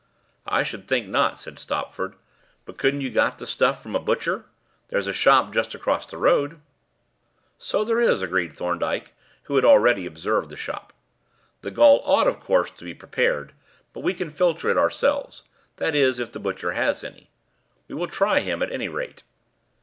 [0.47, 2.15] "I should think not," said Stopford.
[2.65, 4.45] "But couldn't you got the stuff from a butcher?
[4.87, 6.59] There's a shop just across the road."
[7.59, 10.91] "So there is," agreed Thorndyke, who had already observed the shop.
[11.61, 13.53] "The gall ought, of course, to be prepared,
[13.93, 15.43] but we can filter it ourselves
[15.75, 17.29] that is, if the butcher has any.
[17.87, 19.21] We will try him, at any rate."